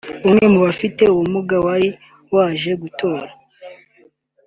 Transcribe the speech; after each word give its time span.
umwe 0.27 0.45
mu 0.51 0.59
bafite 0.65 1.01
ubumuga 1.13 1.55
wari 1.65 1.89
waje 2.35 2.71
gutora 2.81 3.27